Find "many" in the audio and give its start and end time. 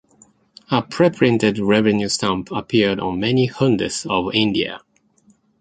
3.19-3.47